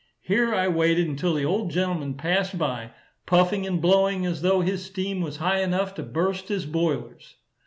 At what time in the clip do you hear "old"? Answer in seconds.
1.45-1.69